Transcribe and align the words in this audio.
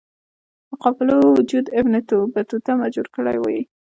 د 0.69 0.71
قافلو 0.83 1.17
وجود 1.37 1.65
ابن 1.79 1.93
بطوطه 2.35 2.71
مجبور 2.81 3.07
کړی 3.15 3.37
وی. 3.43 3.59